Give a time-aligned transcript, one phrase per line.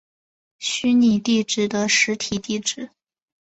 [0.57, 2.89] 虚拟地址的实体地址。